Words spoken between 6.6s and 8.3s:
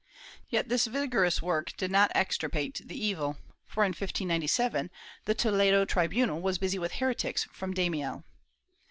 with heretics from Daimiel.